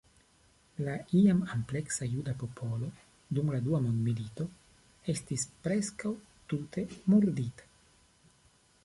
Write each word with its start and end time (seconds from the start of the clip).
La 0.85 0.93
iam 1.17 1.41
ampleksa 1.55 2.07
juda 2.13 2.33
popolo 2.43 2.89
dum 3.39 3.51
la 3.55 3.59
Dua 3.67 3.81
Mondmilito 3.83 4.47
estis 5.15 5.45
preskaŭ 5.69 6.15
tute 6.55 6.87
murdita. 7.13 7.69